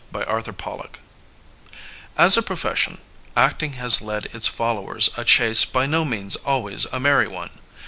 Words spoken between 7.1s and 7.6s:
one.